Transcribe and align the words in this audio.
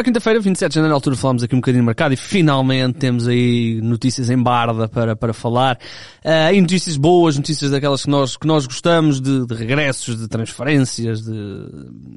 Ora, 0.00 0.04
quinta-feira, 0.06 0.40
27 0.40 0.70
de 0.70 0.74
janeiro, 0.76 0.92
na 0.92 0.94
altura 0.94 1.14
falámos 1.14 1.42
aqui 1.42 1.54
um 1.54 1.58
bocadinho 1.58 1.82
de 1.82 1.86
mercado 1.86 2.14
e 2.14 2.16
finalmente 2.16 2.94
temos 2.94 3.28
aí 3.28 3.82
notícias 3.82 4.30
em 4.30 4.42
barda 4.42 4.88
para, 4.88 5.14
para 5.14 5.34
falar. 5.34 5.78
Uh, 6.24 6.54
e 6.54 6.60
notícias 6.62 6.96
boas, 6.96 7.36
notícias 7.36 7.70
daquelas 7.70 8.04
que 8.04 8.10
nós, 8.10 8.34
que 8.34 8.46
nós 8.46 8.66
gostamos, 8.66 9.20
de, 9.20 9.44
de 9.44 9.54
regressos, 9.54 10.18
de 10.18 10.26
transferências, 10.26 11.20
de 11.20 11.66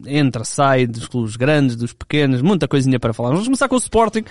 entra, 0.07 0.45
sai, 0.45 0.87
dos 0.87 1.09
clubes 1.09 1.35
grandes, 1.35 1.75
dos 1.75 1.91
pequenos, 1.91 2.41
muita 2.41 2.69
coisinha 2.69 2.97
para 2.97 3.11
falar. 3.11 3.31
Vamos 3.31 3.47
começar 3.47 3.67
com 3.67 3.75
o 3.75 3.79
Sporting. 3.79 4.23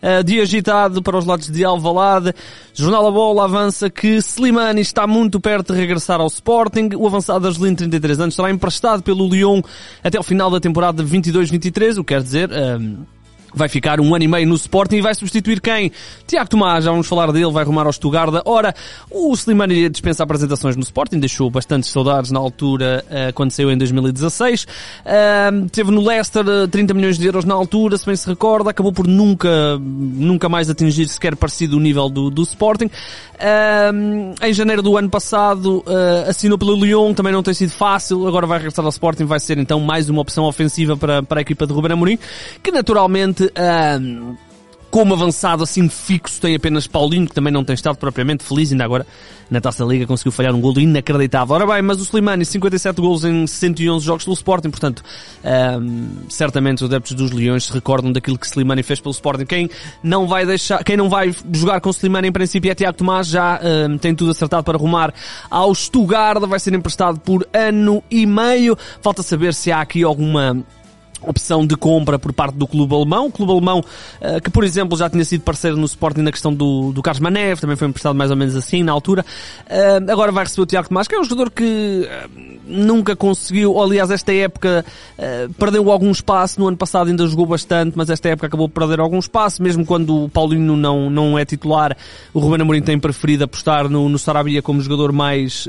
Uh, 0.00 0.22
dia 0.24 0.42
agitado 0.42 1.02
para 1.02 1.18
os 1.18 1.26
lados 1.26 1.50
de 1.50 1.64
Alvalade. 1.64 2.32
Jornal 2.72 3.08
A 3.08 3.10
Bola 3.10 3.44
avança 3.44 3.90
que 3.90 4.18
Slimani 4.18 4.82
está 4.82 5.04
muito 5.04 5.40
perto 5.40 5.74
de 5.74 5.80
regressar 5.80 6.20
ao 6.20 6.28
Sporting. 6.28 6.90
O 6.96 7.08
avançado 7.08 7.48
Argelino, 7.48 7.76
33 7.76 8.20
anos, 8.20 8.34
será 8.36 8.52
emprestado 8.52 9.02
pelo 9.02 9.28
Lyon 9.28 9.60
até 10.02 10.18
o 10.18 10.22
final 10.22 10.48
da 10.48 10.60
temporada 10.60 11.02
22-23, 11.02 11.98
o 11.98 12.04
que 12.04 12.14
quer 12.14 12.22
dizer... 12.22 12.48
Uh, 12.50 12.99
vai 13.54 13.68
ficar 13.68 14.00
um 14.00 14.14
ano 14.14 14.24
e 14.24 14.28
meio 14.28 14.46
no 14.46 14.54
Sporting 14.54 14.96
e 14.96 15.00
vai 15.00 15.14
substituir 15.14 15.60
quem? 15.60 15.92
Tiago 16.26 16.48
Tomás, 16.48 16.84
já 16.84 16.90
vamos 16.90 17.06
falar 17.06 17.32
dele, 17.32 17.50
vai 17.50 17.62
arrumar 17.62 17.86
ao 17.86 17.92
Stuttgart. 17.92 18.42
Ora, 18.44 18.74
o 19.10 19.32
Slimani 19.34 19.88
dispensa 19.88 20.22
apresentações 20.22 20.76
no 20.76 20.82
Sporting, 20.82 21.18
deixou 21.18 21.50
bastantes 21.50 21.90
saudades 21.90 22.30
na 22.30 22.38
altura, 22.38 23.04
uh, 23.06 23.32
quando 23.32 23.50
saiu 23.50 23.70
em 23.70 23.78
2016. 23.78 24.64
Uh, 24.64 25.68
teve 25.70 25.90
no 25.90 26.06
Leicester 26.06 26.44
30 26.70 26.94
milhões 26.94 27.18
de 27.18 27.26
euros 27.26 27.44
na 27.44 27.54
altura, 27.54 27.96
se 27.96 28.06
bem 28.06 28.16
se 28.16 28.28
recorda, 28.28 28.70
acabou 28.70 28.92
por 28.92 29.06
nunca, 29.06 29.78
nunca 29.78 30.48
mais 30.48 30.70
atingir 30.70 31.08
sequer 31.08 31.36
parecido 31.36 31.76
o 31.76 31.80
nível 31.80 32.08
do, 32.08 32.30
do 32.30 32.42
Sporting. 32.42 32.86
Uh, 32.86 34.34
em 34.42 34.52
janeiro 34.52 34.82
do 34.82 34.96
ano 34.96 35.08
passado, 35.08 35.84
assinou 36.28 36.58
pelo 36.58 36.74
Lyon, 36.76 37.14
também 37.14 37.32
não 37.32 37.42
tem 37.42 37.54
sido 37.54 37.70
fácil, 37.70 38.26
agora 38.26 38.46
vai 38.46 38.58
regressar 38.58 38.84
ao 38.84 38.90
Sporting, 38.90 39.24
vai 39.24 39.40
ser 39.40 39.58
então 39.58 39.80
mais 39.80 40.08
uma 40.08 40.20
opção 40.20 40.44
ofensiva 40.44 40.96
para, 40.96 41.22
para 41.22 41.40
a 41.40 41.42
equipa 41.42 41.66
de 41.66 41.72
Ruben 41.72 41.92
Amorim, 41.92 42.18
que 42.62 42.70
naturalmente 42.70 43.39
um, 43.40 44.36
como 44.90 45.14
avançado 45.14 45.62
assim 45.62 45.88
fixo 45.88 46.40
tem 46.40 46.54
apenas 46.54 46.86
Paulinho, 46.86 47.26
que 47.26 47.34
também 47.34 47.52
não 47.52 47.64
tem 47.64 47.74
estado 47.74 47.96
propriamente 47.96 48.42
feliz, 48.42 48.72
ainda 48.72 48.84
agora 48.84 49.06
na 49.48 49.60
Taça 49.60 49.84
da 49.84 49.90
Liga 49.90 50.06
conseguiu 50.06 50.32
falhar 50.32 50.54
um 50.54 50.60
gol 50.60 50.78
inacreditável. 50.78 51.54
Ora 51.54 51.66
bem, 51.66 51.82
mas 51.82 52.00
o 52.00 52.02
Slimani, 52.02 52.44
57 52.44 53.00
gols 53.00 53.24
em 53.24 53.46
111 53.46 54.04
jogos 54.04 54.24
pelo 54.24 54.34
Sporting, 54.34 54.70
portanto, 54.70 55.02
um, 55.80 56.08
certamente 56.28 56.84
os 56.84 56.90
adeptos 56.90 57.14
dos 57.14 57.30
Leões 57.30 57.64
se 57.64 57.72
recordam 57.72 58.12
daquilo 58.12 58.38
que 58.38 58.46
Slimani 58.46 58.82
fez 58.82 59.00
pelo 59.00 59.12
Sporting. 59.12 59.46
Quem 59.46 59.70
não 60.02 60.26
vai 60.26 60.46
deixar, 60.46 60.82
quem 60.84 60.96
não 60.96 61.08
vai 61.08 61.34
jogar 61.52 61.80
com 61.80 61.90
Slimani 61.90 62.28
em 62.28 62.32
princípio 62.32 62.70
é 62.70 62.74
Tiago 62.74 62.96
Tomás, 62.96 63.26
já 63.26 63.60
um, 63.88 63.98
tem 63.98 64.14
tudo 64.14 64.30
acertado 64.30 64.64
para 64.64 64.76
arrumar 64.76 65.12
ao 65.48 65.74
Stuttgart, 65.74 66.40
vai 66.42 66.60
ser 66.60 66.74
emprestado 66.74 67.18
por 67.20 67.46
ano 67.52 68.02
e 68.10 68.26
meio. 68.26 68.76
Falta 69.02 69.22
saber 69.22 69.54
se 69.54 69.72
há 69.72 69.80
aqui 69.80 70.04
alguma 70.04 70.64
opção 71.22 71.66
de 71.66 71.76
compra 71.76 72.18
por 72.18 72.32
parte 72.32 72.56
do 72.56 72.66
clube 72.66 72.94
alemão. 72.94 73.26
O 73.26 73.32
clube 73.32 73.52
alemão, 73.52 73.80
uh, 73.80 74.40
que 74.42 74.50
por 74.50 74.64
exemplo 74.64 74.96
já 74.96 75.08
tinha 75.08 75.24
sido 75.24 75.42
parceiro 75.42 75.76
no 75.76 75.84
Sporting 75.84 76.22
na 76.22 76.32
questão 76.32 76.52
do, 76.52 76.92
do 76.92 77.02
Carlos 77.02 77.20
Manev, 77.20 77.60
também 77.60 77.76
foi 77.76 77.88
emprestado 77.88 78.14
mais 78.14 78.30
ou 78.30 78.36
menos 78.36 78.56
assim 78.56 78.82
na 78.82 78.92
altura. 78.92 79.24
Uh, 79.66 80.10
agora 80.10 80.32
vai 80.32 80.44
receber 80.44 80.62
o 80.62 80.66
Tiago 80.66 80.88
Tomás, 80.88 81.06
que 81.06 81.14
é 81.14 81.20
um 81.20 81.24
jogador 81.24 81.50
que 81.50 82.08
uh, 82.08 82.30
nunca 82.66 83.14
conseguiu, 83.14 83.72
ou, 83.72 83.82
aliás, 83.82 84.10
esta 84.10 84.32
época 84.32 84.84
perdeu 85.58 85.90
algum 85.90 86.10
espaço. 86.10 86.60
No 86.60 86.68
ano 86.68 86.76
passado 86.76 87.08
ainda 87.08 87.26
jogou 87.26 87.44
bastante, 87.44 87.96
mas 87.96 88.08
esta 88.08 88.28
época 88.28 88.46
acabou 88.46 88.68
por 88.68 88.80
perder 88.80 89.00
algum 89.00 89.18
espaço, 89.18 89.62
mesmo 89.62 89.84
quando 89.84 90.24
o 90.24 90.28
Paulinho 90.28 90.76
não, 90.76 91.10
não 91.10 91.38
é 91.38 91.44
titular. 91.44 91.96
O 92.32 92.38
Ruben 92.38 92.62
Amorim 92.62 92.80
tem 92.80 92.98
preferido 92.98 93.44
apostar 93.44 93.88
no, 93.88 94.08
no 94.08 94.18
Sarabia 94.18 94.62
como 94.62 94.80
jogador 94.80 95.12
mais, 95.12 95.68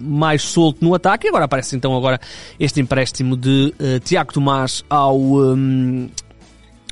mais 0.00 0.42
solto 0.42 0.84
no 0.84 0.94
ataque. 0.94 1.26
E 1.26 1.28
agora 1.28 1.46
aparece 1.46 1.74
então 1.76 1.96
agora 1.96 2.20
este 2.60 2.80
empréstimo 2.80 3.36
de 3.36 3.74
Tiago 4.04 4.32
Tomás 4.36 4.84
ao, 4.90 5.18
um, 5.18 6.10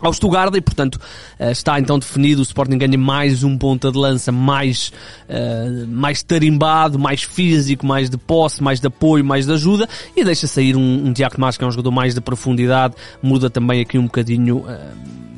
ao 0.01 0.13
Stuttgart 0.15 0.55
e, 0.55 0.63
portanto, 0.63 0.95
uh, 1.39 1.51
está 1.51 1.79
então 1.79 1.99
definido. 1.99 2.41
O 2.41 2.43
Sporting 2.43 2.79
ganha 2.79 2.97
mais 2.97 3.45
um 3.45 3.59
ponta 3.59 3.93
de 3.93 3.99
lança 3.99 4.33
mais, 4.33 4.91
uh, 5.29 5.87
mais 5.87 6.23
tarimbado, 6.23 6.99
mais 6.99 7.23
físico, 7.23 7.85
mais 7.85 8.09
de 8.09 8.17
posse, 8.17 8.63
mais 8.63 8.81
de 8.81 8.87
apoio, 8.87 9.23
mais 9.23 9.45
de 9.45 9.53
ajuda 9.53 9.87
e 10.17 10.25
deixa 10.25 10.47
sair 10.47 10.75
um, 10.75 11.07
um 11.07 11.13
Tiago 11.13 11.35
Tomás 11.35 11.59
que 11.59 11.65
é 11.65 11.67
um 11.67 11.71
jogador 11.71 11.91
mais 11.91 12.15
de 12.15 12.21
profundidade. 12.23 12.95
Muda 13.23 13.51
também 13.51 13.83
aqui 13.83 13.99
um 13.99 14.05
bocadinho. 14.05 14.61
Uh, 14.61 15.34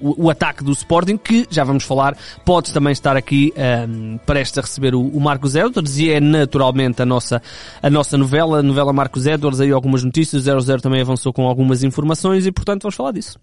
o, 0.00 0.26
o, 0.26 0.30
ataque 0.30 0.62
do 0.62 0.72
Sporting, 0.72 1.16
que 1.16 1.46
já 1.50 1.64
vamos 1.64 1.84
falar, 1.84 2.16
pode 2.44 2.72
também 2.72 2.92
estar 2.92 3.16
aqui 3.16 3.52
um, 3.56 3.60
ehm, 3.60 4.18
prestes 4.26 4.58
a 4.58 4.60
receber 4.62 4.94
o, 4.94 5.00
o 5.00 5.20
Marcos 5.20 5.54
Edwards 5.54 5.98
e 5.98 6.10
é 6.10 6.20
naturalmente 6.20 7.02
a 7.02 7.06
nossa, 7.06 7.42
a 7.82 7.90
nossa 7.90 8.16
novela, 8.16 8.58
a 8.58 8.62
novela 8.62 8.92
Marcos 8.92 9.26
Edwards, 9.26 9.60
aí 9.60 9.70
algumas 9.70 10.02
notícias, 10.02 10.46
o 10.46 10.60
00 10.60 10.80
também 10.80 11.00
avançou 11.00 11.32
com 11.32 11.46
algumas 11.46 11.82
informações 11.82 12.46
e 12.46 12.52
portanto 12.52 12.82
vamos 12.82 12.94
falar 12.94 13.12
disso. 13.12 13.38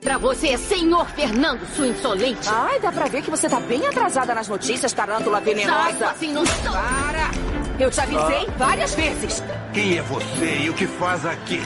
Pra 0.00 0.18
você, 0.18 0.58
senhor 0.58 1.06
Fernando, 1.08 1.66
sua 1.74 1.86
insolente. 1.86 2.46
Ai, 2.46 2.78
dá 2.78 2.92
pra 2.92 3.06
ver 3.06 3.22
que 3.22 3.30
você 3.30 3.48
tá 3.48 3.58
bem 3.60 3.86
atrasada 3.86 4.34
nas 4.34 4.46
notícias, 4.46 4.92
tarântula 4.92 5.40
venenosa. 5.40 5.96
Sai, 5.98 6.10
assim, 6.10 6.32
não... 6.32 6.44
Para! 6.44 7.30
Eu 7.78 7.90
te 7.90 8.00
avisei 8.00 8.46
ah. 8.46 8.52
várias 8.58 8.94
vezes. 8.94 9.42
Quem 9.72 9.96
é 9.96 10.02
você 10.02 10.58
e 10.64 10.70
o 10.70 10.74
que 10.74 10.86
faz 10.86 11.24
aqui? 11.24 11.60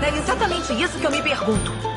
É 0.00 0.16
exatamente 0.16 0.72
isso 0.80 0.98
que 0.98 1.06
eu 1.06 1.10
me 1.10 1.22
pergunto. 1.22 1.91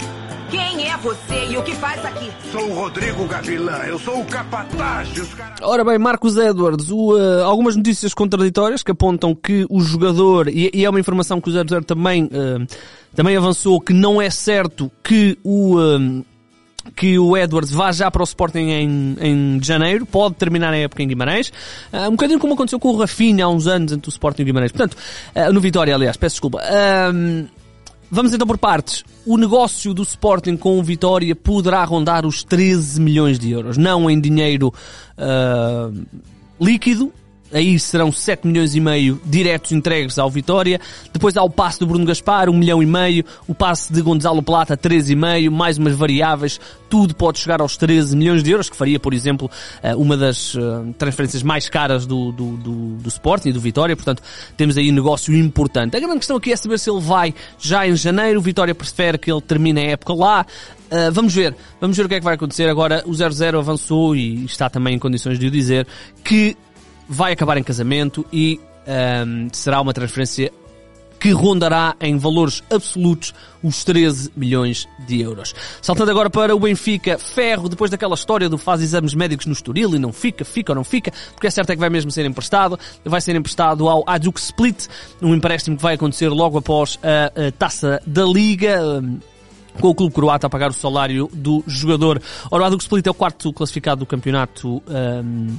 Quem 0.56 0.90
é 0.90 0.96
você 0.96 1.48
e 1.50 1.58
o 1.58 1.64
que 1.64 1.76
faz 1.76 2.06
aqui? 2.06 2.32
Sou 2.50 2.70
o 2.70 2.74
Rodrigo 2.74 3.26
Gavilã, 3.28 3.78
eu 3.88 4.00
sou 4.00 4.22
o 4.22 4.26
capataz 4.26 5.10
dos 5.10 5.34
caras... 5.34 5.60
Ora 5.62 5.84
bem, 5.84 6.00
Marcos 6.00 6.38
Edwards, 6.38 6.90
o, 6.92 7.14
uh, 7.14 7.44
algumas 7.44 7.76
notícias 7.76 8.14
contraditórias 8.14 8.82
que 8.82 8.90
apontam 8.90 9.36
que 9.36 9.66
o 9.70 9.82
jogador, 9.82 10.48
e, 10.48 10.72
e 10.74 10.86
é 10.86 10.90
uma 10.90 10.98
informação 10.98 11.42
que 11.42 11.50
o 11.50 11.52
00 11.52 11.84
também, 11.84 12.24
uh, 12.24 12.66
também 13.14 13.36
avançou, 13.36 13.82
que 13.82 13.92
não 13.92 14.22
é 14.22 14.30
certo 14.30 14.90
que 15.04 15.38
o... 15.44 15.76
Uh, 15.76 16.26
que 16.96 17.18
o 17.18 17.36
Edwards 17.36 17.72
vá 17.72 17.92
já 17.92 18.12
para 18.12 18.22
o 18.22 18.24
Sporting 18.24 18.60
em, 18.60 19.18
em 19.20 19.60
janeiro, 19.62 20.06
pode 20.06 20.36
terminar 20.36 20.72
a 20.72 20.78
época 20.78 21.02
em 21.02 21.08
Guimarães, 21.08 21.52
uh, 21.92 22.08
um 22.08 22.12
bocadinho 22.12 22.40
como 22.40 22.54
aconteceu 22.54 22.80
com 22.80 22.90
o 22.90 22.98
Rafinha 22.98 23.44
há 23.44 23.50
uns 23.50 23.68
anos 23.68 23.92
entre 23.92 24.08
o 24.08 24.12
Sporting 24.12 24.44
e 24.44 24.44
o 24.44 24.46
Guimarães. 24.46 24.72
Portanto, 24.72 24.96
uh, 25.36 25.52
no 25.52 25.60
Vitória, 25.60 25.94
aliás, 25.94 26.16
peço 26.16 26.36
desculpa. 26.36 26.60
Uh, 26.60 27.50
Vamos 28.10 28.34
então 28.34 28.48
por 28.48 28.58
partes. 28.58 29.04
O 29.26 29.38
negócio 29.38 29.94
do 29.94 30.04
Sporting 30.04 30.56
com 30.56 30.80
o 30.80 30.84
Vitória 30.84 31.36
poderá 31.36 31.84
rondar 31.84 32.26
os 32.26 32.44
13 32.44 33.02
milhões 33.02 33.40
de 33.40 33.52
euros. 33.52 33.78
Não 33.78 34.10
em 34.10 34.20
dinheiro 34.20 34.74
uh, 35.18 36.06
líquido, 36.62 37.12
aí 37.54 37.80
serão 37.80 38.12
7 38.12 38.48
milhões 38.48 38.76
e 38.76 38.80
meio 38.80 39.20
diretos 39.26 39.72
entregues 39.72 40.18
ao 40.18 40.30
Vitória. 40.30 40.80
Depois 41.14 41.38
há 41.38 41.44
o 41.44 41.50
passe 41.50 41.80
do 41.80 41.88
Bruno 41.88 42.06
Gaspar, 42.06 42.50
1 42.50 42.54
milhão 42.54 42.82
e 42.82 42.86
meio. 42.86 43.24
O 43.48 43.56
passe 43.56 43.94
de 43.94 44.02
Gonzalo 44.02 44.42
Plata, 44.42 44.78
13,5. 44.78 45.50
Mais 45.50 45.78
umas 45.78 45.96
variáveis. 45.96 46.60
Tudo 46.90 47.16
pode 47.16 47.40
chegar 47.40 47.62
aos 47.62 47.78
13 47.78 48.16
milhões 48.16 48.44
de 48.44 48.52
euros, 48.52 48.70
que 48.70 48.76
faria, 48.76 49.00
por 49.00 49.14
exemplo, 49.14 49.50
eh, 49.82 49.96
uma 49.96 50.16
das 50.16 50.56
eh, 50.56 50.60
transferências 50.98 51.44
mais 51.44 51.68
caras 51.68 52.06
do, 52.06 52.32
do, 52.32 52.58
do, 52.58 52.74
do 52.96 53.10
Sporting 53.10 53.50
e 53.50 53.54
do 53.54 53.60
Vitória. 53.60 53.96
Portanto, 53.96 54.22
temos 54.56 54.78
aí 54.78 54.92
um 54.92 54.94
negócio 54.94 55.34
importante. 55.36 55.96
A 55.98 56.00
grande 56.00 56.18
questão 56.18 56.38
aqui 56.38 56.52
é 56.52 56.56
saber 56.56 56.80
se 56.80 56.90
ele 56.90 57.02
vai 57.02 57.34
já 57.60 57.88
em 57.88 57.96
janeiro. 57.96 58.40
O 58.40 58.42
Vitória 58.42 58.76
prefere 58.76 59.18
que 59.18 59.32
ele 59.32 59.42
termine 59.42 59.82
a 59.82 59.92
época 59.92 60.14
lá. 60.14 60.46
Uh, 60.86 61.12
vamos 61.12 61.34
ver, 61.34 61.56
vamos 61.82 61.98
ver 61.98 62.06
o 62.06 62.10
que 62.10 62.16
é 62.16 62.20
que 62.20 62.24
vai 62.24 62.36
acontecer. 62.36 62.70
Agora 62.70 63.04
o 63.06 63.12
0-0 63.12 63.58
avançou 63.58 64.16
e 64.16 64.46
está 64.46 64.70
também 64.70 64.96
em 64.96 65.00
condições 65.00 65.40
de 65.40 65.48
o 65.48 65.52
dizer 65.52 65.88
que 66.24 66.56
vai 67.08 67.34
acabar 67.34 67.58
em 67.58 67.64
casamento 67.64 68.26
e 68.32 68.60
um, 68.88 69.48
será 69.52 69.82
uma 69.82 69.94
transferência 69.94 70.52
que 71.20 71.32
rondará 71.32 71.96
em 72.00 72.18
valores 72.18 72.62
absolutos 72.70 73.34
os 73.64 73.84
13 73.84 74.32
milhões 74.36 74.88
de 75.08 75.22
euros. 75.22 75.56
Saltando 75.82 76.12
agora 76.12 76.30
para 76.30 76.56
o 76.56 76.60
Benfica, 76.60 77.18
Ferro, 77.18 77.68
depois 77.68 77.90
daquela 77.90 78.14
história 78.14 78.48
do 78.48 78.60
faz 78.60 78.82
exames 78.82 79.16
médicos 79.16 79.48
no 79.48 79.54
Estoril 79.54 79.96
e 79.96 80.00
não 80.00 80.14
fica, 80.14 80.46
fica 80.46 80.72
ou 80.72 80.76
não 80.76 80.84
fica, 80.84 81.12
porque 81.34 81.48
é 81.48 81.50
certo 81.50 81.72
é 81.72 81.74
que 81.74 81.80
vai 81.80 81.90
mesmo 81.90 82.12
ser 82.12 82.26
emprestado, 82.26 82.78
vai 83.04 83.22
ser 83.22 83.36
emprestado 83.36 83.90
ao 83.90 84.04
Aduk 84.06 84.40
Split, 84.40 84.88
um 85.20 85.34
empréstimo 85.34 85.78
que 85.78 85.82
vai 85.82 85.96
acontecer 85.96 86.30
logo 86.30 86.60
após 86.60 87.00
a, 87.02 87.48
a 87.48 87.52
taça 87.52 88.00
da 88.06 88.24
Liga. 88.24 88.80
Um, 89.02 89.20
com 89.82 89.90
o 89.90 89.96
clube 89.96 90.14
croata 90.14 90.48
a 90.48 90.50
pagar 90.50 90.70
o 90.70 90.74
salário 90.74 91.30
do 91.34 91.62
jogador. 91.68 92.22
Ora, 92.50 92.64
o 92.64 92.66
Aduk 92.66 92.82
Split 92.82 93.06
é 93.08 93.12
o 93.12 93.14
quarto 93.14 93.52
classificado 93.52 94.00
do 94.00 94.06
campeonato 94.06 94.82
um, 94.88 95.54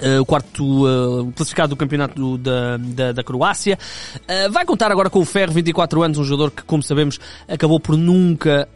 Uh, 0.00 0.20
o 0.20 0.24
quarto 0.24 0.64
uh, 0.86 1.30
classificado 1.32 1.70
do 1.70 1.76
campeonato 1.76 2.14
do, 2.14 2.38
da, 2.38 2.76
da, 2.78 3.12
da, 3.12 3.22
Croácia. 3.22 3.78
Uh, 4.16 4.50
vai 4.50 4.64
contar 4.64 4.90
agora 4.90 5.10
com 5.10 5.18
o 5.18 5.24
Ferro, 5.24 5.52
24 5.52 6.02
anos, 6.02 6.16
um 6.16 6.24
jogador 6.24 6.50
que, 6.50 6.62
como 6.62 6.82
sabemos, 6.82 7.20
acabou 7.46 7.78
por 7.78 7.96
nunca. 7.98 8.66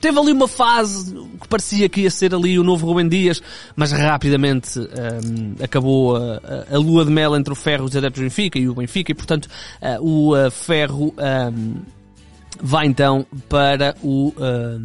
teve 0.00 0.18
ali 0.18 0.30
uma 0.30 0.46
fase 0.46 1.12
que 1.40 1.48
parecia 1.48 1.88
que 1.88 2.02
ia 2.02 2.10
ser 2.10 2.32
ali 2.34 2.56
o 2.56 2.62
novo 2.62 2.86
Rubem 2.86 3.08
Dias, 3.08 3.42
mas 3.74 3.90
rapidamente 3.90 4.78
acabou 5.60 6.16
a, 6.16 6.40
a, 6.70 6.78
lua 6.78 7.04
de 7.04 7.10
mel 7.10 7.34
entre 7.34 7.52
o 7.52 7.56
Ferro 7.56 7.84
os 7.84 7.96
adeptos 7.96 8.20
do 8.20 8.24
Benfica 8.24 8.58
e 8.60 8.68
o 8.68 8.74
Benfica, 8.74 9.10
e 9.10 9.14
portanto 9.14 9.48
o 10.00 10.34
Ferro 10.52 11.12
vai 12.60 12.86
então 12.86 13.26
para 13.48 13.94
o 14.02 14.28
uh, 14.28 14.80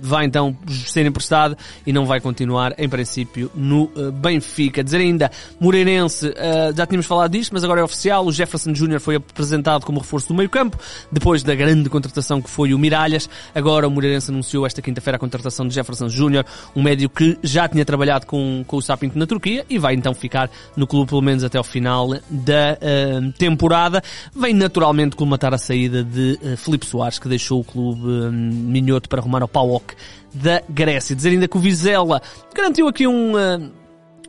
vai 0.00 0.24
então 0.24 0.56
ser 0.68 1.06
emprestado 1.06 1.56
e 1.86 1.92
não 1.92 2.04
vai 2.04 2.20
continuar 2.20 2.74
em 2.78 2.88
princípio 2.88 3.50
no 3.54 3.84
uh, 3.84 4.12
Benfica. 4.12 4.82
Dizer 4.82 4.98
ainda 4.98 5.30
Moreirense, 5.60 6.28
uh, 6.28 6.76
já 6.76 6.86
tínhamos 6.86 7.06
falado 7.06 7.32
disto, 7.32 7.52
mas 7.52 7.64
agora 7.64 7.80
é 7.80 7.84
oficial, 7.84 8.26
o 8.26 8.32
Jefferson 8.32 8.74
Júnior 8.74 9.00
foi 9.00 9.16
apresentado 9.16 9.84
como 9.84 10.00
reforço 10.00 10.28
do 10.28 10.34
meio-campo 10.34 10.78
depois 11.10 11.42
da 11.42 11.54
grande 11.54 11.88
contratação 11.88 12.42
que 12.42 12.50
foi 12.50 12.74
o 12.74 12.78
Miralhas. 12.78 13.28
Agora 13.54 13.86
o 13.86 13.90
Moreirense 13.90 14.30
anunciou 14.30 14.66
esta 14.66 14.82
quinta-feira 14.82 15.16
a 15.16 15.20
contratação 15.20 15.66
de 15.66 15.74
Jefferson 15.74 16.08
Júnior, 16.08 16.44
um 16.74 16.82
médio 16.82 17.08
que 17.08 17.38
já 17.42 17.68
tinha 17.68 17.84
trabalhado 17.84 18.26
com, 18.26 18.64
com 18.66 18.76
o 18.76 18.82
Sapinto 18.82 19.18
na 19.18 19.26
Turquia 19.26 19.64
e 19.68 19.78
vai 19.78 19.94
então 19.94 20.14
ficar 20.14 20.50
no 20.76 20.86
clube 20.86 21.08
pelo 21.08 21.22
menos 21.22 21.44
até 21.44 21.58
ao 21.58 21.64
final 21.64 22.08
da 22.28 22.78
temporada. 23.38 24.02
Vem 24.34 24.54
naturalmente 24.54 25.16
colmatar 25.16 25.54
a 25.54 25.58
saída 25.58 26.02
de 26.02 26.38
Felipe 26.56 26.86
Soares 26.86 27.11
que 27.18 27.28
deixou 27.28 27.60
o 27.60 27.64
clube 27.64 28.02
hum, 28.02 28.30
minhoto 28.30 29.08
para 29.08 29.20
arrumar 29.20 29.42
ao 29.42 29.48
PAOK 29.48 29.94
da 30.32 30.62
Grécia. 30.68 31.14
Dizer 31.14 31.30
ainda 31.30 31.48
que 31.48 31.56
o 31.56 31.60
Vizela 31.60 32.20
garantiu 32.54 32.88
aqui 32.88 33.06
um 33.06 33.34
uh, 33.34 33.72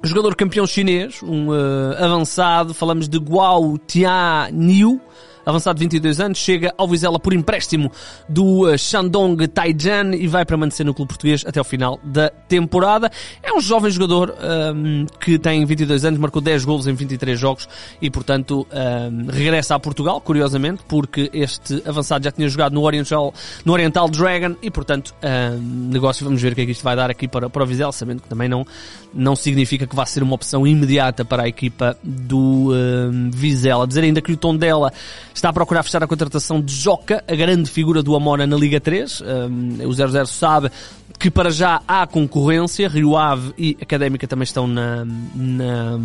jogador 0.03 0.35
campeão 0.35 0.65
chinês, 0.67 1.21
um 1.23 1.49
uh, 1.49 1.95
avançado, 1.97 2.73
falamos 2.73 3.07
de 3.07 3.17
Guao 3.17 3.77
Tianyu, 3.77 4.99
avançado 5.45 5.77
de 5.77 5.85
22 5.85 6.19
anos, 6.19 6.37
chega 6.37 6.73
ao 6.77 6.87
Vizela 6.87 7.19
por 7.19 7.33
empréstimo 7.33 7.91
do 8.27 8.69
uh, 8.69 8.77
Shandong 8.77 9.47
Taijian 9.47 10.15
e 10.15 10.27
vai 10.27 10.45
permanecer 10.45 10.85
no 10.85 10.93
clube 10.93 11.09
português 11.09 11.43
até 11.45 11.59
o 11.59 11.63
final 11.63 11.99
da 12.03 12.29
temporada. 12.47 13.11
É 13.41 13.53
um 13.53 13.61
jovem 13.61 13.91
jogador 13.91 14.35
um, 14.75 15.05
que 15.19 15.37
tem 15.37 15.65
22 15.65 16.05
anos, 16.05 16.19
marcou 16.19 16.41
10 16.41 16.65
golos 16.65 16.87
em 16.87 16.93
23 16.93 17.39
jogos 17.39 17.67
e, 18.01 18.09
portanto, 18.09 18.67
um, 18.71 19.31
regressa 19.31 19.75
a 19.75 19.79
Portugal, 19.79 20.19
curiosamente, 20.21 20.83
porque 20.87 21.29
este 21.33 21.81
avançado 21.85 22.23
já 22.23 22.31
tinha 22.31 22.47
jogado 22.47 22.73
no 22.73 22.81
Oriental, 22.81 23.33
no 23.65 23.73
Oriental 23.73 24.09
Dragon 24.09 24.55
e, 24.61 24.71
portanto, 24.71 25.13
um, 25.23 25.89
negócio, 25.91 26.23
vamos 26.23 26.41
ver 26.41 26.53
o 26.53 26.55
que 26.55 26.61
é 26.61 26.65
que 26.65 26.71
isto 26.71 26.83
vai 26.83 26.95
dar 26.95 27.09
aqui 27.09 27.27
para, 27.27 27.49
para 27.49 27.63
o 27.63 27.65
Vizela, 27.65 27.91
sabendo 27.91 28.21
que 28.21 28.29
também 28.29 28.47
não, 28.47 28.65
não 29.13 29.35
significa 29.35 29.85
que 29.85 29.95
vá 29.95 30.05
ser 30.05 30.23
uma 30.23 30.35
opção 30.35 30.65
imediata 30.65 31.25
para 31.25 31.43
a 31.43 31.47
equipa 31.47 31.97
do 32.03 32.71
um, 32.73 33.29
Vizela. 33.31 33.87
Dizer 33.87 34.03
ainda 34.03 34.21
que 34.21 34.31
o 34.31 34.37
tom 34.37 34.55
dela 34.55 34.91
está 35.33 35.49
a 35.49 35.53
procurar 35.53 35.83
fechar 35.83 36.03
a 36.03 36.07
contratação 36.07 36.61
de 36.61 36.73
Joca, 36.73 37.23
a 37.27 37.35
grande 37.35 37.69
figura 37.69 38.03
do 38.03 38.15
Amora 38.15 38.45
na 38.45 38.55
Liga 38.55 38.79
3. 38.79 39.21
Um, 39.21 39.87
o 39.87 39.93
00 39.93 40.25
sabe 40.27 40.71
que 41.19 41.29
para 41.31 41.51
já 41.51 41.81
há 41.87 42.05
concorrência, 42.05 42.87
Rio 42.87 43.15
Ave 43.17 43.53
e 43.57 43.77
Académica 43.81 44.27
também 44.27 44.43
estão 44.43 44.67
na, 44.67 45.05
na, 45.35 45.99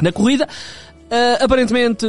na 0.00 0.12
corrida. 0.12 0.48
Uh, 1.10 1.44
aparentemente 1.44 2.06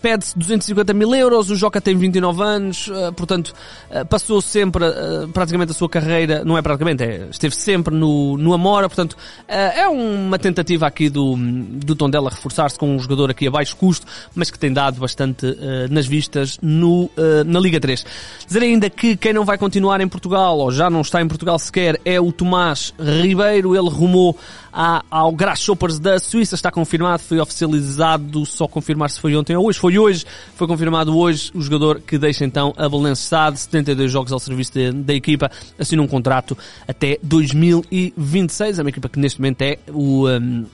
pede-se 0.00 0.38
250 0.38 0.94
mil 0.94 1.14
euros, 1.14 1.50
o 1.50 1.56
Joca 1.56 1.80
tem 1.80 1.96
29 1.96 2.42
anos, 2.42 2.88
uh, 2.88 3.12
portanto, 3.12 3.52
uh, 3.90 4.04
passou 4.06 4.40
sempre, 4.40 4.84
uh, 4.84 5.28
praticamente 5.28 5.72
a 5.72 5.74
sua 5.74 5.88
carreira, 5.88 6.44
não 6.44 6.56
é 6.56 6.62
praticamente, 6.62 7.02
é, 7.02 7.28
esteve 7.30 7.54
sempre 7.54 7.94
no, 7.94 8.36
no 8.36 8.52
Amora, 8.52 8.88
portanto, 8.88 9.16
é 9.48 9.86
uma 9.88 10.38
tentativa 10.38 10.86
aqui 10.86 11.08
do, 11.08 11.36
do 11.36 11.94
Tondela 11.94 12.30
reforçar-se 12.30 12.78
com 12.78 12.94
um 12.94 12.98
jogador 12.98 13.30
aqui 13.30 13.46
a 13.46 13.50
baixo 13.50 13.76
custo, 13.76 14.06
mas 14.34 14.50
que 14.50 14.58
tem 14.58 14.72
dado 14.72 15.00
bastante 15.00 15.46
nas 15.90 16.06
vistas 16.06 16.58
no, 16.62 17.10
na 17.44 17.58
Liga 17.58 17.80
3. 17.80 18.04
Dizer 18.46 18.62
ainda 18.62 18.88
que 18.88 19.16
quem 19.16 19.32
não 19.32 19.44
vai 19.44 19.58
continuar 19.58 20.00
em 20.00 20.08
Portugal, 20.08 20.58
ou 20.58 20.70
já 20.70 20.88
não 20.88 21.00
está 21.00 21.20
em 21.20 21.28
Portugal 21.28 21.58
sequer, 21.58 22.00
é 22.04 22.20
o 22.20 22.32
Tomás 22.32 22.94
Ribeiro, 22.98 23.74
ele 23.74 23.88
rumou 23.88 24.36
à, 24.72 25.02
ao 25.10 25.32
Grasshoppers 25.32 25.98
da 25.98 26.18
Suíça, 26.18 26.54
está 26.54 26.70
confirmado, 26.70 27.22
foi 27.22 27.40
oficializado, 27.40 28.46
só 28.46 28.66
confirmar 28.66 29.10
se 29.10 29.20
foi 29.20 29.36
ontem 29.36 29.56
ou 29.56 29.66
hoje, 29.66 29.78
foi 29.80 29.96
hoje, 29.96 30.26
foi 30.56 30.66
confirmado 30.66 31.16
hoje 31.16 31.50
o 31.54 31.62
jogador 31.62 32.02
que 32.02 32.18
deixa 32.18 32.44
então 32.44 32.74
a 32.76 32.86
Belençade, 32.86 33.58
72 33.58 34.12
jogos 34.12 34.30
ao 34.30 34.38
serviço 34.38 34.74
de, 34.74 34.92
da 34.92 35.14
equipa, 35.14 35.50
assina 35.78 36.02
um 36.02 36.06
contrato 36.06 36.56
até 36.86 37.18
2026, 37.22 38.78
é 38.78 38.82
uma 38.82 38.90
equipa 38.90 39.08
que 39.08 39.18
neste 39.18 39.40
momento 39.40 39.62
é 39.62 39.78
o... 39.90 40.28
Um, 40.28 40.66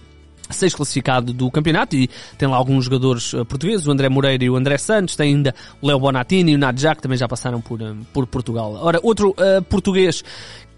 seis 0.48 0.72
classificado 0.72 1.32
do 1.32 1.50
campeonato 1.50 1.96
e 1.96 2.08
tem 2.38 2.48
lá 2.48 2.56
alguns 2.56 2.84
jogadores 2.84 3.32
uh, 3.32 3.44
portugueses, 3.44 3.84
o 3.84 3.90
André 3.90 4.08
Moreira 4.08 4.44
e 4.44 4.48
o 4.48 4.54
André 4.54 4.78
Santos, 4.78 5.16
tem 5.16 5.34
ainda 5.34 5.52
o 5.82 5.88
Léo 5.88 5.98
Bonatini 5.98 6.52
e 6.52 6.54
o 6.54 6.58
Nadja 6.58 6.94
que 6.94 7.02
também 7.02 7.18
já 7.18 7.26
passaram 7.26 7.60
por, 7.60 7.82
um, 7.82 8.04
por 8.12 8.28
Portugal. 8.28 8.78
Ora, 8.80 9.00
outro 9.02 9.30
uh, 9.30 9.60
português 9.62 10.22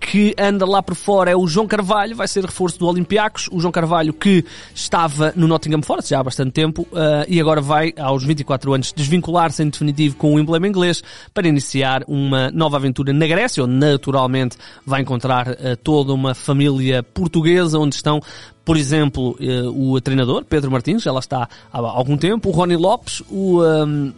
que 0.00 0.34
anda 0.38 0.64
lá 0.64 0.82
por 0.82 0.94
fora 0.94 1.30
é 1.30 1.36
o 1.36 1.46
João 1.46 1.66
Carvalho, 1.66 2.16
vai 2.16 2.28
ser 2.28 2.44
reforço 2.44 2.78
do 2.78 2.86
Olympiacos. 2.86 3.48
O 3.52 3.60
João 3.60 3.72
Carvalho 3.72 4.12
que 4.12 4.44
estava 4.74 5.32
no 5.36 5.46
Nottingham 5.46 5.82
Forest 5.82 6.10
já 6.10 6.20
há 6.20 6.22
bastante 6.22 6.52
tempo 6.52 6.82
uh, 6.92 7.24
e 7.28 7.40
agora 7.40 7.60
vai, 7.60 7.92
aos 7.98 8.24
24 8.24 8.72
anos, 8.72 8.92
desvincular-se 8.92 9.62
em 9.62 9.68
definitivo 9.68 10.16
com 10.16 10.34
o 10.34 10.38
emblema 10.38 10.66
inglês 10.66 11.02
para 11.34 11.48
iniciar 11.48 12.02
uma 12.06 12.50
nova 12.50 12.76
aventura 12.76 13.12
na 13.12 13.26
Grécia, 13.26 13.64
onde 13.64 13.74
naturalmente 13.74 14.56
vai 14.86 15.02
encontrar 15.02 15.48
uh, 15.48 15.76
toda 15.82 16.12
uma 16.12 16.34
família 16.34 17.02
portuguesa, 17.02 17.78
onde 17.78 17.94
estão 17.94 18.20
por 18.64 18.76
exemplo, 18.76 19.34
uh, 19.40 19.94
o 19.94 19.98
treinador, 19.98 20.44
Pedro 20.44 20.70
Martins, 20.70 21.02
lá 21.06 21.18
está 21.18 21.48
há 21.72 21.78
algum 21.78 22.18
tempo, 22.18 22.50
o 22.50 22.52
Rony 22.52 22.76
Lopes, 22.76 23.22
o... 23.30 23.62
Um, 23.62 24.12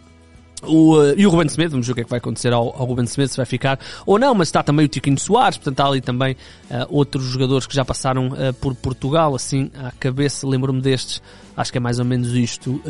o, 0.63 0.97
uh, 0.97 1.13
e 1.17 1.25
o 1.25 1.29
Ruben 1.29 1.47
Smith, 1.47 1.71
vamos 1.71 1.87
ver 1.87 1.93
o 1.93 1.95
que 1.95 2.01
é 2.01 2.03
que 2.03 2.09
vai 2.09 2.17
acontecer 2.17 2.53
ao, 2.53 2.63
ao 2.63 2.85
Ruben 2.85 3.05
Smith, 3.05 3.29
se 3.29 3.37
vai 3.37 3.45
ficar 3.45 3.79
ou 4.05 4.19
não, 4.19 4.33
mas 4.33 4.47
está 4.47 4.61
também 4.61 4.85
o 4.85 4.89
Tiquinho 4.89 5.19
Soares, 5.19 5.57
portanto 5.57 5.79
há 5.79 5.87
ali 5.87 6.01
também 6.01 6.33
uh, 6.69 6.85
outros 6.89 7.25
jogadores 7.25 7.65
que 7.65 7.75
já 7.75 7.83
passaram 7.83 8.27
uh, 8.27 8.53
por 8.59 8.75
Portugal, 8.75 9.35
assim, 9.35 9.71
à 9.75 9.91
cabeça, 9.91 10.47
lembro-me 10.47 10.81
destes, 10.81 11.21
acho 11.55 11.71
que 11.71 11.77
é 11.77 11.81
mais 11.81 11.99
ou 11.99 12.05
menos 12.05 12.33
isto, 12.33 12.81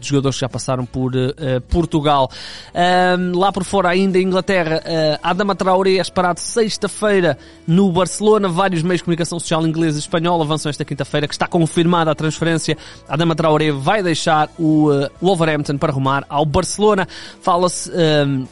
de 0.00 0.08
jogadores 0.08 0.36
que 0.36 0.40
já 0.40 0.48
passaram 0.48 0.86
por 0.86 1.14
uh, 1.14 1.60
Portugal. 1.68 2.30
Um, 2.74 3.38
lá 3.38 3.52
por 3.52 3.64
fora 3.64 3.90
ainda, 3.90 4.18
Inglaterra, 4.18 4.82
uh, 4.84 5.18
Adama 5.22 5.54
Traoré 5.54 5.96
é 5.96 6.00
esperado 6.00 6.40
sexta-feira 6.40 7.36
no 7.66 7.92
Barcelona. 7.92 8.48
Vários 8.48 8.82
meios 8.82 9.00
de 9.00 9.04
comunicação 9.04 9.38
social 9.38 9.66
inglesa 9.66 9.98
e 9.98 10.00
espanhola 10.00 10.44
avançam 10.44 10.70
esta 10.70 10.84
quinta-feira, 10.84 11.28
que 11.28 11.34
está 11.34 11.46
confirmada 11.46 12.10
a 12.10 12.14
transferência. 12.14 12.76
Adama 13.08 13.34
Traoré 13.34 13.70
vai 13.70 14.02
deixar 14.02 14.48
o 14.58 14.90
uh, 14.90 15.10
Wolverhampton 15.20 15.76
para 15.76 15.92
arrumar 15.92 16.24
ao 16.28 16.44
Barcelona. 16.44 17.06
Fala-se... 17.40 17.90
Um, 17.90 18.46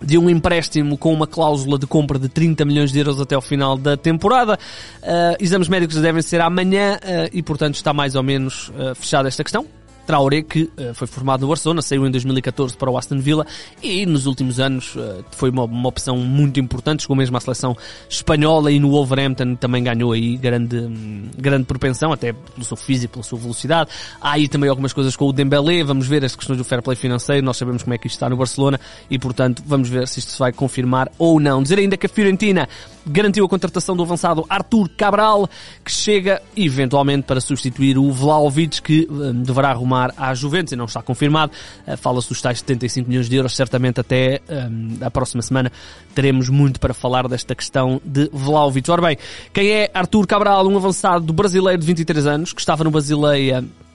de 0.00 0.18
um 0.18 0.28
empréstimo 0.28 0.96
com 0.98 1.12
uma 1.12 1.26
cláusula 1.26 1.78
de 1.78 1.86
compra 1.86 2.18
de 2.18 2.28
30 2.28 2.64
milhões 2.64 2.92
de 2.92 2.98
euros 2.98 3.20
até 3.20 3.34
ao 3.34 3.42
final 3.42 3.76
da 3.76 3.96
temporada. 3.96 4.58
Uh, 5.02 5.36
exames 5.40 5.68
médicos 5.68 5.96
devem 5.96 6.22
ser 6.22 6.40
amanhã 6.40 6.96
uh, 6.96 7.30
e, 7.32 7.42
portanto, 7.42 7.74
está 7.74 7.92
mais 7.92 8.14
ou 8.14 8.22
menos 8.22 8.68
uh, 8.68 8.94
fechada 8.94 9.28
esta 9.28 9.42
questão. 9.42 9.66
Traoré, 10.06 10.42
que 10.42 10.62
uh, 10.62 10.94
foi 10.94 11.06
formado 11.06 11.40
no 11.40 11.48
Barcelona, 11.48 11.82
saiu 11.82 12.06
em 12.06 12.10
2014 12.10 12.76
para 12.76 12.90
o 12.90 12.96
Aston 12.96 13.18
Villa 13.18 13.46
e 13.82 14.06
nos 14.06 14.26
últimos 14.26 14.60
anos 14.60 14.94
uh, 14.94 15.24
foi 15.32 15.50
uma, 15.50 15.64
uma, 15.64 15.88
opção 15.88 16.16
muito 16.16 16.60
importante, 16.60 17.02
chegou 17.02 17.16
mesmo 17.16 17.36
à 17.36 17.40
seleção 17.40 17.76
espanhola 18.08 18.70
e 18.70 18.78
no 18.78 18.90
Wolverhampton 18.90 19.56
também 19.56 19.82
ganhou 19.82 20.12
aí 20.12 20.36
grande, 20.36 20.76
um, 20.76 21.28
grande 21.36 21.64
propensão, 21.64 22.12
até 22.12 22.32
pelo 22.32 22.64
seu 22.64 22.76
físico, 22.76 23.14
pela 23.14 23.24
sua 23.24 23.38
velocidade. 23.38 23.90
Há 24.20 24.32
aí 24.32 24.48
também 24.48 24.70
algumas 24.70 24.92
coisas 24.92 25.16
com 25.16 25.26
o 25.26 25.32
Dembélé, 25.32 25.82
vamos 25.82 26.06
ver 26.06 26.24
as 26.24 26.36
questões 26.36 26.58
do 26.58 26.64
fair 26.64 26.82
play 26.82 26.96
financeiro, 26.96 27.44
nós 27.44 27.56
sabemos 27.56 27.82
como 27.82 27.94
é 27.94 27.98
que 27.98 28.06
isto 28.06 28.16
está 28.16 28.30
no 28.30 28.36
Barcelona 28.36 28.80
e 29.10 29.18
portanto 29.18 29.62
vamos 29.66 29.88
ver 29.88 30.06
se 30.06 30.20
isto 30.20 30.30
se 30.30 30.38
vai 30.38 30.52
confirmar 30.52 31.10
ou 31.18 31.40
não. 31.40 31.62
Dizer 31.62 31.78
ainda 31.78 31.96
que 31.96 32.06
a 32.06 32.08
Fiorentina 32.08 32.68
garantiu 33.06 33.44
a 33.44 33.48
contratação 33.48 33.96
do 33.96 34.02
avançado 34.02 34.44
Artur 34.48 34.88
Cabral, 34.96 35.48
que 35.84 35.90
chega 35.90 36.42
eventualmente 36.56 37.24
para 37.24 37.40
substituir 37.40 37.98
o 37.98 38.10
Vlaovic, 38.12 38.82
que 38.82 39.06
um, 39.10 39.42
deverá 39.42 39.70
arrumar 39.70 39.95
à 40.16 40.34
Juventus, 40.34 40.72
e 40.72 40.76
não 40.76 40.84
está 40.84 41.02
confirmado. 41.02 41.52
Uh, 41.86 41.96
Fala-se 41.96 42.28
dos 42.28 42.40
tais 42.40 42.58
75 42.58 43.08
milhões 43.08 43.28
de 43.28 43.36
euros, 43.36 43.54
certamente 43.54 44.00
até 44.00 44.40
um, 44.48 44.98
a 45.00 45.10
próxima 45.10 45.42
semana 45.42 45.72
teremos 46.14 46.48
muito 46.48 46.78
para 46.80 46.94
falar 46.94 47.28
desta 47.28 47.54
questão 47.54 48.00
de 48.04 48.28
Vlaovic. 48.32 48.90
Ora 48.90 49.02
bem, 49.02 49.18
quem 49.52 49.70
é 49.70 49.90
Artur 49.92 50.26
Cabral, 50.26 50.66
um 50.66 50.76
avançado 50.76 51.24
do 51.24 51.32
brasileiro 51.32 51.80
de 51.80 51.86
23 51.86 52.26
anos, 52.26 52.52
que 52.52 52.60
estava 52.60 52.84
no 52.84 52.90
Basileia 52.90 53.62
eh, 53.62 53.85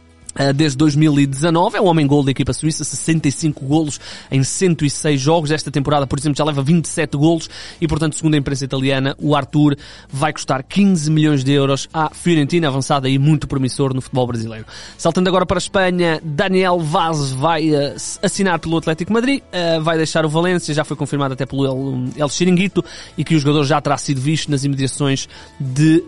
desde 0.56 0.78
2019, 0.78 1.78
é 1.78 1.82
um 1.82 1.86
homem 1.86 2.08
gol 2.08 2.24
da 2.24 2.32
equipa 2.32 2.54
suíça, 2.54 2.84
65 2.84 3.66
golos 3.66 4.00
em 4.32 4.44
106 4.44 5.20
jogos. 5.20 5.52
Esta 5.52 5.72
temporada, 5.72 6.08
por 6.08 6.18
exemplo, 6.18 6.38
já 6.38 6.44
leva 6.44 6.62
27 6.62 7.18
golos 7.18 7.50
e, 7.80 7.88
portanto, 7.88 8.16
segundo 8.16 8.36
a 8.36 8.38
imprensa 8.38 8.66
italiana, 8.66 9.16
o 9.20 9.36
Arthur 9.36 9.78
vai 10.10 10.32
custar 10.34 10.64
15 10.64 11.12
milhões 11.12 11.44
de 11.44 11.52
euros 11.52 11.88
à 11.94 12.10
Fiorentina, 12.14 12.68
avançada 12.68 13.10
e 13.10 13.18
muito 13.18 13.48
promissor 13.48 13.94
no 13.94 14.02
futebol 14.02 14.28
brasileiro. 14.28 14.66
Saltando 14.98 15.30
agora 15.30 15.46
para 15.46 15.58
a 15.58 15.60
Espanha, 15.60 16.20
Daniel 16.24 16.80
Vaz 16.80 17.32
vai 17.32 17.72
uh, 17.72 17.96
assinar 18.22 18.60
pelo 18.60 18.78
Atlético 18.78 19.12
Madrid, 19.12 19.42
uh, 19.42 19.82
vai 19.82 19.98
deixar 19.98 20.26
o 20.26 20.30
Valência, 20.30 20.74
já 20.74 20.84
foi 20.84 20.96
confirmado 20.96 21.34
até 21.34 21.46
pelo 21.46 21.66
El, 21.66 22.10
El 22.16 22.30
Chiringuito 22.30 22.84
e 23.18 23.24
que 23.24 23.36
o 23.36 23.40
jogador 23.40 23.66
já 23.66 23.82
terá 23.82 23.98
sido 23.98 24.22
visto 24.22 24.50
nas 24.50 24.64
imediações 24.64 25.28
de 25.60 26.04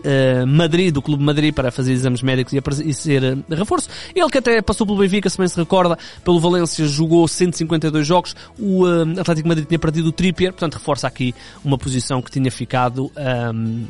Madrid, 0.46 0.92
do 0.92 1.02
Clube 1.02 1.22
Madrid, 1.22 1.54
para 1.54 1.70
fazer 1.70 1.92
exames 1.92 2.22
médicos 2.22 2.52
e 2.80 2.94
ser 2.94 3.38
reforço. 3.50 3.88
Ele 4.14 4.28
que 4.30 4.38
até 4.38 4.62
passou 4.62 4.86
pelo 4.86 4.98
Benfica, 4.98 5.28
se 5.28 5.36
bem 5.36 5.48
se 5.48 5.56
recorda, 5.56 5.98
pelo 6.24 6.38
Valência 6.38 6.86
jogou 6.86 7.26
152 7.26 8.06
jogos, 8.06 8.36
o 8.58 8.84
uh, 8.84 9.20
Atlético 9.20 9.48
Madrid 9.48 9.66
tinha 9.66 9.78
perdido 9.78 10.08
o 10.08 10.12
Trippier, 10.12 10.52
portanto 10.52 10.74
reforça 10.74 11.06
aqui 11.06 11.34
uma 11.64 11.76
posição 11.76 12.22
que 12.22 12.30
tinha 12.30 12.50
ficado 12.50 13.10
um, 13.54 13.84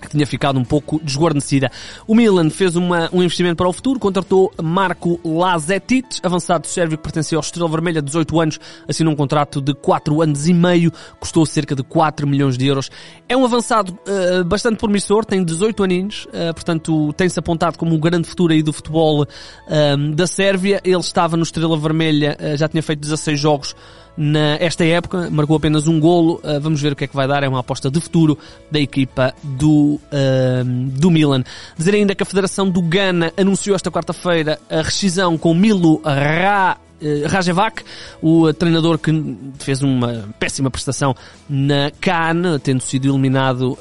que 0.00 0.08
tinha 0.08 0.26
ficado 0.26 0.58
um 0.58 0.64
pouco 0.64 1.00
desguarnecida. 1.02 1.70
O 2.06 2.14
Milan 2.14 2.50
fez 2.50 2.76
uma, 2.76 3.08
um 3.12 3.22
investimento 3.22 3.56
para 3.56 3.68
o 3.68 3.72
futuro, 3.72 3.98
contratou 3.98 4.52
Marco 4.62 5.20
Lazetic, 5.24 6.18
avançado 6.22 6.66
sérvio 6.66 6.98
que 6.98 7.02
pertencia 7.02 7.36
ao 7.38 7.40
Estrela 7.40 7.68
Vermelha, 7.68 8.02
18 8.02 8.40
anos, 8.40 8.60
assinou 8.88 9.12
um 9.12 9.16
contrato 9.16 9.60
de 9.60 9.74
4 9.74 10.22
anos 10.22 10.48
e 10.48 10.54
meio, 10.54 10.92
custou 11.18 11.46
cerca 11.46 11.74
de 11.74 11.82
4 11.82 12.26
milhões 12.26 12.58
de 12.58 12.66
euros. 12.66 12.90
É 13.28 13.36
um 13.36 13.44
avançado 13.44 13.98
uh, 14.06 14.44
bastante 14.44 14.78
promissor, 14.78 15.24
tem 15.24 15.44
18 15.44 15.82
aninhos, 15.82 16.26
uh, 16.26 16.52
portanto 16.54 17.12
tem-se 17.14 17.38
apontado 17.38 17.78
como 17.78 17.94
um 17.94 17.98
grande 17.98 18.28
futuro 18.28 18.52
aí 18.52 18.62
do 18.62 18.72
futebol 18.72 19.22
uh, 19.22 20.14
da 20.14 20.26
Sérvia. 20.26 20.80
Ele 20.84 20.96
estava 20.98 21.36
no 21.36 21.42
Estrela 21.42 21.76
Vermelha, 21.76 22.36
já 22.56 22.68
tinha 22.68 22.82
feito 22.82 23.00
16 23.00 23.38
jogos 23.38 23.74
nesta 24.16 24.84
época, 24.84 25.28
marcou 25.30 25.56
apenas 25.56 25.86
um 25.86 25.98
golo. 25.98 26.40
Uh, 26.42 26.60
vamos 26.60 26.80
ver 26.80 26.92
o 26.92 26.96
que 26.96 27.04
é 27.04 27.06
que 27.06 27.16
vai 27.16 27.26
dar. 27.26 27.42
É 27.42 27.48
uma 27.48 27.60
aposta 27.60 27.90
de 27.90 28.00
futuro 28.00 28.38
da 28.70 28.78
equipa 28.78 29.34
do, 29.42 30.00
uh, 30.12 30.64
do 30.98 31.10
Milan. 31.10 31.42
Dizer 31.76 31.94
ainda 31.94 32.14
que 32.14 32.22
a 32.22 32.26
Federação 32.26 32.68
do 32.68 32.80
Ghana 32.82 33.32
anunciou 33.36 33.74
esta 33.74 33.90
quarta-feira 33.90 34.58
a 34.70 34.82
rescisão 34.82 35.36
com 35.36 35.54
Milo 35.54 36.00
Ra 36.04 36.76
uh, 37.00 37.28
Rajevac, 37.28 37.82
o 38.22 38.52
treinador 38.52 38.98
que 38.98 39.10
fez 39.58 39.82
uma 39.82 40.28
péssima 40.38 40.70
prestação 40.70 41.14
na 41.48 41.90
CAN, 42.00 42.58
tendo 42.62 42.80
sido 42.80 43.08
eliminado 43.08 43.78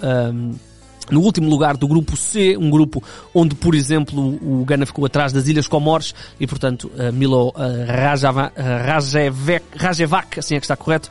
no 1.09 1.21
último 1.21 1.49
lugar 1.49 1.77
do 1.77 1.87
grupo 1.87 2.15
C, 2.15 2.57
um 2.57 2.69
grupo 2.69 3.03
onde, 3.33 3.55
por 3.55 3.75
exemplo, 3.75 4.19
o 4.41 4.63
Ghana 4.65 4.85
ficou 4.85 5.05
atrás 5.05 5.33
das 5.33 5.47
Ilhas 5.47 5.67
Comores 5.67 6.13
e, 6.39 6.47
portanto, 6.47 6.91
Milo 7.13 7.53
Rajevac, 9.75 10.39
assim 10.39 10.55
é 10.55 10.59
que 10.59 10.65
está 10.65 10.75
correto, 10.75 11.09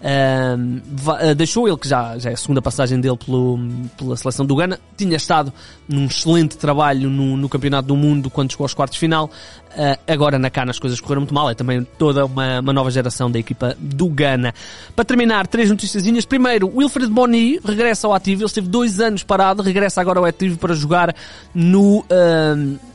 Uh, 0.00 1.34
deixou 1.34 1.66
ele, 1.66 1.76
que 1.76 1.88
já, 1.88 2.16
já 2.18 2.30
é 2.30 2.34
a 2.34 2.36
segunda 2.36 2.62
passagem 2.62 3.00
dele 3.00 3.16
pelo, 3.16 3.58
pela 3.96 4.16
seleção 4.16 4.46
do 4.46 4.54
Ghana, 4.54 4.78
tinha 4.96 5.16
estado 5.16 5.52
num 5.88 6.06
excelente 6.06 6.56
trabalho 6.56 7.10
no, 7.10 7.36
no 7.36 7.48
Campeonato 7.48 7.88
do 7.88 7.96
Mundo 7.96 8.30
quando 8.30 8.52
chegou 8.52 8.64
aos 8.64 8.74
quartos 8.74 8.94
de 8.94 9.00
final. 9.00 9.30
Uh, 9.70 9.98
agora 10.06 10.38
na 10.38 10.50
CAN 10.50 10.66
as 10.68 10.78
coisas 10.78 11.00
correram 11.00 11.22
muito 11.22 11.34
mal, 11.34 11.50
é 11.50 11.54
também 11.54 11.86
toda 11.98 12.24
uma, 12.24 12.60
uma 12.60 12.72
nova 12.72 12.90
geração 12.90 13.30
da 13.30 13.38
equipa 13.38 13.76
do 13.78 14.08
Ghana. 14.08 14.54
Para 14.94 15.04
terminar, 15.04 15.46
três 15.46 15.68
notícias. 15.68 16.24
Primeiro, 16.24 16.70
Wilfred 16.74 17.10
Boni 17.10 17.60
regressa 17.64 18.06
ao 18.06 18.14
ativo, 18.14 18.42
ele 18.42 18.46
esteve 18.46 18.68
dois 18.68 19.00
anos 19.00 19.22
parado, 19.22 19.62
regressa 19.62 20.00
agora 20.00 20.20
ao 20.20 20.24
ativo 20.24 20.58
para 20.58 20.74
jogar 20.74 21.14
no. 21.54 22.00
Uh, 22.00 22.87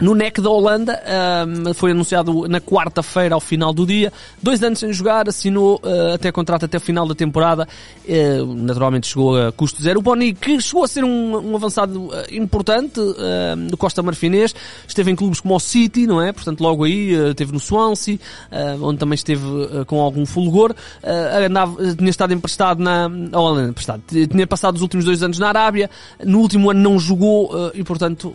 no 0.00 0.14
NEC 0.14 0.40
da 0.40 0.48
Holanda, 0.48 1.02
um, 1.46 1.74
foi 1.74 1.90
anunciado 1.90 2.46
na 2.48 2.60
quarta-feira 2.60 3.34
ao 3.34 3.40
final 3.40 3.72
do 3.72 3.84
dia. 3.84 4.12
Dois 4.40 4.62
anos 4.62 4.78
sem 4.78 4.92
jogar, 4.92 5.28
assinou 5.28 5.80
uh, 5.82 6.14
até 6.14 6.30
contrato 6.30 6.64
até 6.64 6.76
o 6.76 6.80
final 6.80 7.06
da 7.06 7.14
temporada. 7.14 7.66
Uh, 8.06 8.46
naturalmente 8.54 9.08
chegou 9.08 9.36
a 9.36 9.50
custo 9.50 9.82
zero. 9.82 9.98
O 9.98 10.02
Boni, 10.02 10.34
que 10.34 10.60
chegou 10.60 10.84
a 10.84 10.88
ser 10.88 11.04
um, 11.04 11.50
um 11.50 11.56
avançado 11.56 12.06
uh, 12.06 12.12
importante 12.30 13.00
do 13.68 13.76
Costa 13.76 14.02
Marfinês, 14.02 14.54
esteve 14.86 15.10
em 15.10 15.16
clubes 15.16 15.40
como 15.40 15.54
o 15.54 15.60
City, 15.60 16.06
não 16.06 16.22
é? 16.22 16.32
Portanto, 16.32 16.60
logo 16.60 16.84
aí, 16.84 17.12
esteve 17.30 17.52
no 17.52 17.60
Swansea, 17.60 18.18
onde 18.80 18.98
também 18.98 19.14
esteve 19.14 19.44
com 19.86 20.00
algum 20.00 20.24
fulgor. 20.24 20.74
andava, 21.44 21.94
tinha 21.94 22.10
estado 22.10 22.32
emprestado 22.32 22.82
na 22.82 23.08
Holanda, 23.32 23.70
emprestado. 23.70 24.02
Tinha 24.08 24.46
passado 24.46 24.76
os 24.76 24.82
últimos 24.82 25.04
dois 25.04 25.22
anos 25.22 25.38
na 25.38 25.48
Arábia. 25.48 25.90
No 26.24 26.40
último 26.40 26.70
ano 26.70 26.80
não 26.80 26.98
jogou 26.98 27.50
e, 27.74 27.82
portanto, 27.82 28.34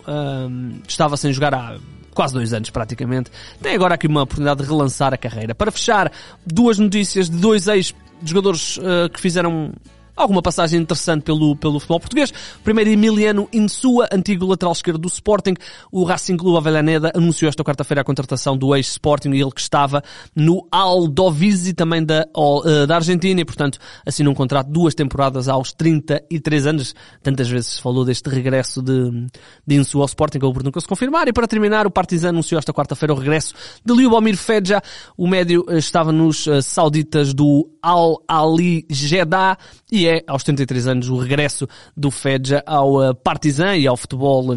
estava 0.88 1.18
sem 1.18 1.32
jogar 1.32 1.53
há 1.54 1.78
quase 2.14 2.34
dois 2.34 2.54
anos 2.54 2.70
praticamente, 2.70 3.32
tem 3.62 3.76
agora 3.76 3.96
aqui 3.96 4.08
uma 4.08 4.22
oportunidade 4.22 4.62
de 4.62 4.68
relançar 4.68 5.14
a 5.14 5.18
carreira. 5.18 5.56
Para 5.56 5.72
fechar, 5.72 6.12
duas 6.46 6.78
notícias 6.78 7.30
de 7.30 7.38
dois 7.38 7.68
ex-jogadores 7.68 8.78
uh, 8.78 9.10
que 9.12 9.20
fizeram 9.20 9.74
alguma 10.16 10.42
passagem 10.42 10.80
interessante 10.80 11.24
pelo, 11.24 11.56
pelo 11.56 11.80
futebol 11.80 12.00
português. 12.00 12.34
Primeiro, 12.64 12.90
Emiliano 12.90 13.48
Insua, 13.52 14.08
antigo 14.12 14.46
lateral 14.46 14.74
esquerdo 14.74 15.00
do 15.00 15.08
Sporting. 15.08 15.56
O 15.92 16.04
Racing 16.04 16.38
Clube 16.38 16.58
Avellaneda 16.58 17.12
anunciou 17.16 17.50
esta 17.50 17.64
quarta-feira 17.64 18.02
a 18.02 18.04
contratação 18.04 18.58
do 18.58 18.76
ex-Sporting, 18.76 19.32
ele 19.32 19.52
que 19.52 19.62
estava 19.62 20.04
no 20.36 20.68
Aldovisi, 20.72 21.74
também 21.74 22.04
da, 22.04 22.28
uh, 22.36 22.88
da 22.88 22.96
Argentina, 22.96 23.42
e 23.42 23.46
portanto 23.46 23.80
assinou 24.06 24.34
um 24.34 24.36
contrato 24.36 24.68
duas 24.68 24.94
temporadas 24.94 25.48
aos 25.48 25.74
33 25.74 26.68
anos. 26.68 26.96
Tantas 27.22 27.50
vezes 27.50 27.76
se 27.76 27.82
falou 27.82 28.06
deste 28.06 28.30
regresso 28.30 28.82
de, 28.82 29.28
de 29.66 29.76
Insua 29.76 30.04
ao 30.04 30.08
Sporting, 30.08 30.40
que 30.40 30.64
nunca 30.64 30.80
se 30.80 30.88
confirmar. 30.88 31.28
E 31.28 31.34
para 31.34 31.48
terminar, 31.48 31.88
o 31.88 31.92
Partizan 31.92 32.30
anunciou 32.30 32.60
esta 32.60 32.74
quarta-feira 32.74 33.14
o 33.14 33.18
regresso 33.18 33.54
de 33.84 33.94
Liubomir 33.94 34.38
Fedja. 34.38 34.82
O 35.18 35.28
médio 35.28 35.66
eh, 35.70 35.78
estava 35.78 36.12
nos 36.12 36.46
uh, 36.48 36.62
sauditas 36.62 37.34
do 37.34 37.70
Al-Ali 37.82 38.86
Jeddah 38.90 39.58
e 39.92 40.03
é, 40.08 40.24
aos 40.28 40.44
33 40.44 40.88
anos, 40.88 41.10
o 41.10 41.18
regresso 41.18 41.68
do 41.96 42.12
Fedja 42.12 42.64
ao 42.66 43.10
uh, 43.10 43.16
Partizan 43.16 43.76
e 43.78 43.88
ao 43.88 43.98
futebol 43.98 44.56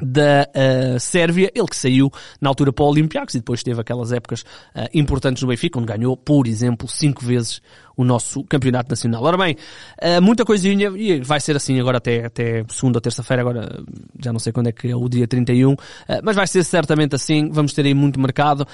da 0.00 0.48
uh, 0.48 1.00
Sérvia, 1.00 1.50
ele 1.54 1.66
que 1.66 1.76
saiu 1.76 2.10
na 2.40 2.50
altura 2.50 2.72
para 2.72 2.84
o 2.84 2.88
Olympiacos 2.88 3.34
e 3.34 3.38
depois 3.38 3.62
teve 3.62 3.80
aquelas 3.80 4.12
épocas 4.12 4.42
uh, 4.42 4.88
importantes 4.92 5.42
no 5.42 5.48
Benfica, 5.48 5.78
onde 5.78 5.86
ganhou, 5.86 6.16
por 6.16 6.46
exemplo, 6.46 6.86
cinco 6.88 7.24
vezes 7.24 7.62
o 7.96 8.04
nosso 8.04 8.44
campeonato 8.44 8.90
nacional. 8.90 9.22
Ora 9.24 9.38
bem, 9.38 9.56
uh, 10.02 10.20
muita 10.20 10.44
coisinha, 10.44 10.88
e 10.96 11.20
vai 11.20 11.40
ser 11.40 11.56
assim 11.56 11.80
agora 11.80 11.98
até, 11.98 12.26
até 12.26 12.64
segunda 12.68 12.98
ou 12.98 13.00
terça-feira, 13.00 13.42
agora 13.42 13.82
já 14.22 14.32
não 14.32 14.38
sei 14.38 14.52
quando 14.52 14.68
é 14.68 14.72
que 14.72 14.88
é 14.88 14.96
o 14.96 15.08
dia 15.08 15.26
31, 15.26 15.74
mas 16.22 16.36
vai 16.36 16.46
ser 16.46 16.62
certamente 16.62 17.14
assim, 17.14 17.48
vamos 17.50 17.72
ter 17.72 17.86
aí 17.86 17.94
muito 17.94 18.20
mercado, 18.20 18.66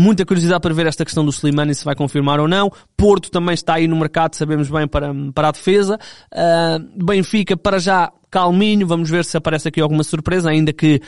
Muita 0.00 0.24
curiosidade 0.24 0.60
para 0.60 0.72
ver 0.72 0.86
esta 0.86 1.04
questão 1.04 1.24
do 1.24 1.32
Slimani 1.32 1.74
se 1.74 1.84
vai 1.84 1.92
confirmar 1.92 2.38
ou 2.38 2.46
não. 2.46 2.70
Porto 2.96 3.32
também 3.32 3.54
está 3.54 3.74
aí 3.74 3.88
no 3.88 3.96
mercado, 3.96 4.36
sabemos 4.36 4.70
bem, 4.70 4.86
para, 4.86 5.12
para 5.34 5.48
a 5.48 5.50
defesa. 5.50 5.98
Uh, 6.32 7.04
Benfica, 7.04 7.56
para 7.56 7.80
já, 7.80 8.12
calminho, 8.30 8.86
vamos 8.86 9.10
ver 9.10 9.24
se 9.24 9.36
aparece 9.36 9.68
aqui 9.68 9.80
alguma 9.80 10.02
surpresa, 10.02 10.50
ainda 10.50 10.72
que 10.72 11.00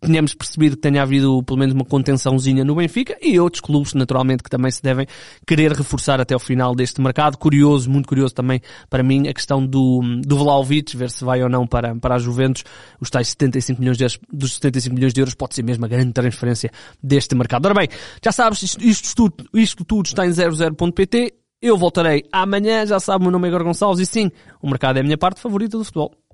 tenhamos 0.00 0.34
percebido 0.34 0.76
que 0.76 0.82
tenha 0.82 1.02
havido 1.02 1.42
pelo 1.42 1.58
menos 1.58 1.74
uma 1.74 1.84
contençãozinha 1.84 2.64
no 2.64 2.74
Benfica 2.74 3.16
e 3.20 3.38
outros 3.40 3.60
clubes, 3.60 3.94
naturalmente, 3.94 4.42
que 4.42 4.50
também 4.50 4.70
se 4.70 4.82
devem 4.82 5.06
querer 5.46 5.72
reforçar 5.72 6.20
até 6.20 6.34
o 6.34 6.38
final 6.38 6.74
deste 6.74 7.00
mercado. 7.00 7.38
Curioso, 7.38 7.90
muito 7.90 8.08
curioso 8.08 8.34
também 8.34 8.60
para 8.90 9.02
mim 9.02 9.28
a 9.28 9.34
questão 9.34 9.64
do, 9.64 10.00
do 10.22 10.36
Vlaovic, 10.36 10.96
ver 10.96 11.10
se 11.10 11.24
vai 11.24 11.42
ou 11.42 11.48
não 11.48 11.66
para, 11.66 11.94
para 11.96 12.16
a 12.16 12.18
Juventus. 12.18 12.64
Os 13.00 13.10
tais 13.10 13.28
75 13.28 13.80
milhões 13.80 13.96
de 13.96 14.04
euros, 14.04 14.18
dos 14.32 14.54
75 14.54 14.94
milhões 14.94 15.14
de 15.14 15.20
euros 15.20 15.34
pode 15.34 15.54
ser 15.54 15.62
mesmo 15.62 15.84
a 15.84 15.88
grande 15.88 16.12
transferência 16.12 16.70
deste 17.02 17.34
mercado. 17.34 17.66
Ora 17.66 17.74
bem, 17.74 17.88
já 18.22 18.32
sabes, 18.32 18.62
isto, 18.62 18.84
isto, 18.84 19.14
tudo, 19.14 19.48
isto 19.54 19.84
tudo 19.84 20.06
está 20.06 20.26
em 20.26 20.30
00.pt. 20.30 21.34
Eu 21.60 21.76
voltarei 21.78 22.22
amanhã, 22.30 22.84
já 22.84 23.00
sabe, 23.00 23.20
o 23.20 23.22
meu 23.22 23.32
nome 23.32 23.48
é 23.48 23.50
Igor 23.50 23.64
Gonçalves 23.64 24.00
e 24.00 24.06
sim, 24.06 24.30
o 24.60 24.68
mercado 24.68 24.98
é 24.98 25.00
a 25.00 25.02
minha 25.02 25.16
parte 25.16 25.40
favorita 25.40 25.78
do 25.78 25.84
futebol. 25.84 26.12